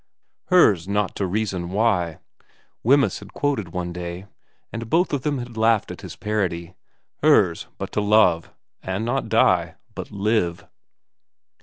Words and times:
'"Hers 0.45 0.87
not 0.87 1.15
to 1.17 1.27
reason 1.27 1.69
why,"' 1.69 2.17
Wemyss 2.83 3.19
had 3.19 3.35
quoted 3.35 3.69
one 3.69 3.93
day, 3.93 4.25
and 4.73 4.89
both 4.89 5.13
of 5.13 5.21
them 5.21 5.37
had 5.37 5.55
laughed 5.55 5.91
at 5.91 6.01
his 6.01 6.15
parody, 6.15 6.73
'"hers 7.21 7.67
but 7.77 7.91
to 7.91 8.01
love 8.01 8.49
and 8.81 9.05
not 9.05 9.29
die, 9.29 9.75
but 9.93 10.09
live." 10.09 10.65